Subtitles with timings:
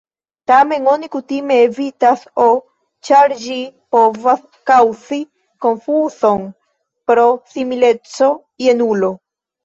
[0.51, 2.45] Tamen oni kutime evitas "o"
[3.09, 3.57] ĉar ĝi
[3.95, 5.19] povas kaŭzi
[5.67, 6.41] konfuzon
[7.11, 8.31] pro simileco
[8.69, 9.11] je nulo.